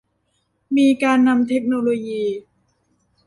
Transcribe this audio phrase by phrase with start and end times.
[0.77, 2.23] มีการนำเทคโนโลยี